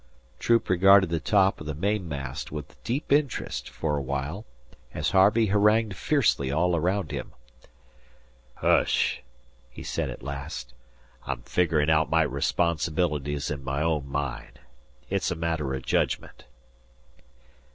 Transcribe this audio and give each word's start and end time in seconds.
Troop 0.39 0.67
regarded 0.67 1.11
the 1.11 1.19
top 1.19 1.61
of 1.61 1.67
the 1.67 1.75
mainmast 1.75 2.51
with 2.51 2.83
deep 2.83 3.11
interest 3.11 3.69
for 3.69 3.97
a 3.97 4.01
while, 4.01 4.47
as 4.95 5.11
Harvey 5.11 5.45
harangued 5.45 5.95
fiercely 5.95 6.51
all 6.51 6.75
around 6.75 7.11
him. 7.11 7.33
"Hsh!" 8.63 9.19
he 9.69 9.83
said 9.83 10.09
at 10.09 10.23
last. 10.23 10.73
"I'm 11.27 11.43
figurin' 11.43 11.91
out 11.91 12.09
my 12.09 12.23
responsibilities 12.23 13.51
in 13.51 13.63
my 13.63 13.83
own 13.83 14.09
mind. 14.09 14.59
It's 15.11 15.29
a 15.29 15.35
matter 15.35 15.71
o' 15.75 15.79
jedgment." 15.79 16.45